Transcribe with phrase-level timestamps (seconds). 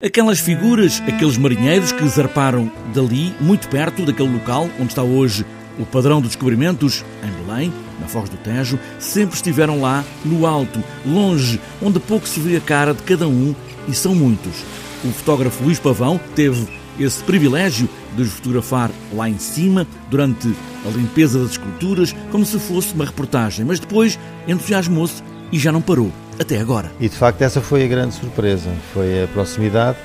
[0.00, 5.44] Aquelas figuras, aqueles marinheiros que zarparam dali, muito perto daquele local onde está hoje
[5.76, 10.80] o padrão dos descobrimentos, em Belém, na Foz do Tejo, sempre estiveram lá, no alto,
[11.04, 13.52] longe, onde pouco se vê a cara de cada um,
[13.88, 14.62] e são muitos.
[15.04, 16.68] O fotógrafo Luís Pavão teve
[17.00, 20.54] esse privilégio de os fotografar lá em cima, durante
[20.86, 25.80] a limpeza das esculturas, como se fosse uma reportagem, mas depois entusiasmou-se e já não
[25.80, 26.90] parou até agora.
[27.00, 29.98] E de facto essa foi a grande surpresa, foi a proximidade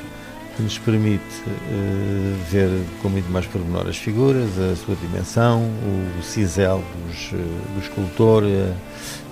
[0.55, 2.69] que nos permite uh, ver
[3.01, 5.63] com muito mais pormenor as figuras, a sua dimensão,
[6.19, 8.73] o cisel dos, uh, do escultor, uh,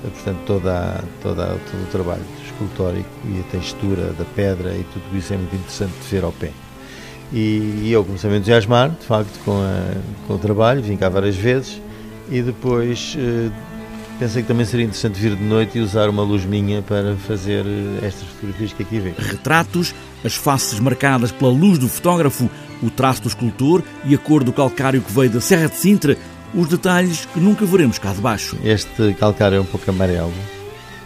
[0.01, 5.33] portanto toda, toda, todo o trabalho escultórico e a textura da pedra e tudo isso
[5.33, 6.51] é muito interessante de ver ao pé.
[7.31, 11.07] E, e eu comecei a entusiasmar, de facto, com, a, com o trabalho, vim cá
[11.07, 11.79] várias vezes
[12.29, 13.15] e depois
[14.21, 17.66] pensei que também seria interessante vir de noite e usar uma luz minha para fazer
[17.66, 19.13] eh, estas fotografias que aqui vê.
[19.17, 22.48] Retratos, as faces marcadas pela luz do fotógrafo,
[22.84, 26.15] o traço do escultor e a cor do calcário que veio da Serra de Sintra,
[26.54, 28.55] os detalhes que nunca veremos cá de baixo.
[28.63, 30.32] Este calcário é um pouco amarelo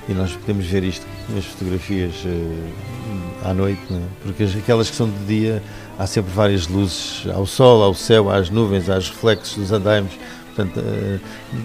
[0.09, 4.02] e nós podemos ver isto nas fotografias uh, à noite, é?
[4.23, 5.64] porque aquelas que são de dia
[5.97, 10.14] há sempre várias luzes ao sol, ao céu, às nuvens, aos reflexos dos andaimes
[10.55, 11.19] portanto eh,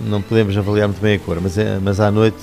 [0.06, 2.38] não podemos avaliar muito bem a cor, mas, é, mas à noite,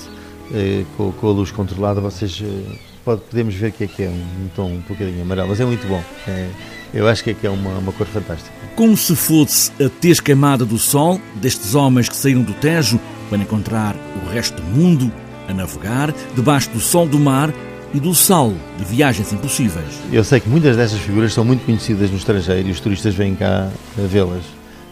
[0.52, 4.48] eh, com, a luz controlada, vocês eh, pode, podemos ver que é que é um
[4.56, 6.02] tom um bocadinho amarelo, mas é muito bom.
[6.26, 6.48] É,
[6.94, 8.50] eu acho que é, que é uma, uma cor fantástica.
[8.74, 12.98] Como se fosse a tez queimada do sol destes homens que saíram do Tejo
[13.28, 15.12] para encontrar o resto do mundo,
[15.46, 17.52] a navegar, debaixo do sol do mar
[17.92, 20.00] e do sal de viagens impossíveis.
[20.12, 23.34] Eu sei que muitas dessas figuras são muito conhecidas no estrangeiro e os turistas vêm
[23.34, 24.42] cá a vê-las.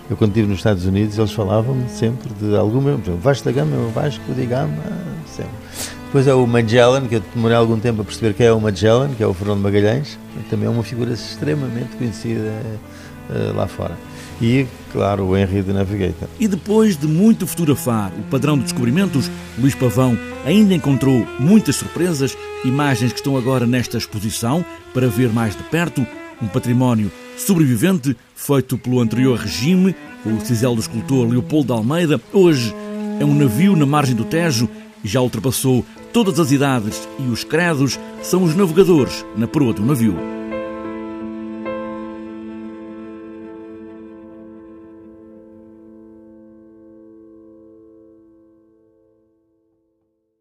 [0.08, 2.92] Eu, quando estive nos Estados Unidos, eles falavam sempre de alguma.
[2.92, 4.82] O Vasco da Gama, Vasco de Gama,
[5.26, 5.50] sempre.
[6.06, 9.10] Depois é o Magellan, que eu demorei algum tempo a perceber que é o Magellan,
[9.14, 10.16] que é o Fernando Magalhães,
[10.48, 12.52] também é uma figura extremamente conhecida
[13.28, 13.96] uh, lá fora.
[14.40, 16.28] E, claro, o Henry de Navigator.
[16.38, 22.36] E depois de muito fotografar o padrão de descobrimentos, Luís Pavão ainda encontrou muitas surpresas,
[22.64, 26.06] imagens que estão agora nesta exposição para ver mais de perto,
[26.40, 29.94] um património sobrevivente, feito pelo anterior regime,
[30.24, 32.74] o cisel do escultor Leopoldo de Almeida, hoje
[33.20, 34.68] é um navio na margem do Tejo
[35.02, 39.84] e já ultrapassou todas as idades e os credos, são os navegadores na proa do
[39.84, 40.16] navio.